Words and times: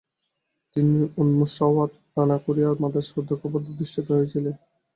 তিনি 0.75 0.91
উন্মুসসা’ওয়াত 1.17 1.91
তানাকুরিয়া 2.13 2.69
মাদ্রাসার 2.81 3.19
অধ্যক্ষ 3.21 3.43
পদে 3.45 3.67
অধিষ্ঠিত 3.71 4.07
হয়েছিলেন। 4.11 4.55